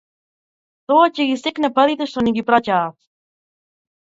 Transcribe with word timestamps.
Тоа 0.91 1.03
ќе 1.17 1.27
ги 1.31 1.35
секне 1.41 1.71
парите 1.75 2.07
што 2.13 2.25
ни 2.29 2.33
ги 2.39 2.45
праќаат 2.51 2.99